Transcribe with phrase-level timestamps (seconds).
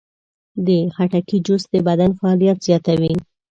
[0.65, 3.13] د خټکي جوس د بدن فعالیت زیاتوي.